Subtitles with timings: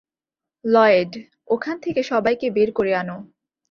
[0.65, 1.11] Lloyd,
[1.47, 3.17] ওখান থেকে সবাইকে বের করে আনো।